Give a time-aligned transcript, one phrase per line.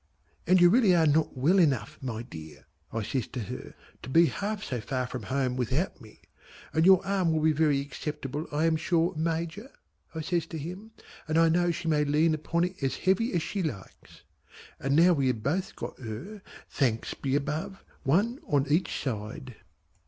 [0.47, 4.25] And you really are not well enough my dear" I says to her "to be
[4.25, 6.21] half so far from home without me.
[6.73, 9.69] And your arm will be very acceptable I am sure Major"
[10.15, 10.89] I says to him
[11.27, 14.23] "and I know she may lean upon it as heavy as she likes."
[14.79, 17.85] And now we had both got her thanks be Above!
[18.01, 19.53] one on each side.